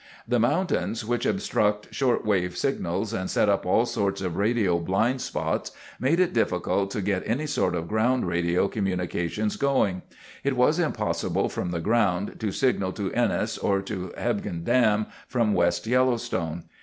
"The 0.27 0.39
mountains, 0.39 1.05
which 1.05 1.27
obstruct 1.27 1.93
short 1.93 2.25
wave 2.25 2.57
signals 2.57 3.13
and 3.13 3.29
set 3.29 3.49
up 3.49 3.67
all 3.67 3.85
sorts 3.85 4.19
of 4.19 4.35
radio 4.35 4.79
blind 4.79 5.21
spots, 5.21 5.71
made 5.99 6.19
it 6.19 6.33
difficult 6.33 6.89
to 6.89 7.03
get 7.03 7.21
any 7.27 7.45
sort 7.45 7.75
of 7.75 7.87
ground 7.87 8.25
radio 8.25 8.67
communication 8.67 9.51
going. 9.59 10.01
It 10.43 10.55
was 10.57 10.79
impossible 10.79 11.49
from 11.49 11.69
the 11.69 11.79
ground, 11.81 12.37
to 12.39 12.51
signal 12.51 12.93
to 12.93 13.13
Ennis 13.13 13.59
or 13.59 13.79
to 13.83 14.11
Hebgen 14.17 14.63
Dam 14.63 15.05
from 15.27 15.53
West 15.53 15.85
Yellowstone. 15.85 16.63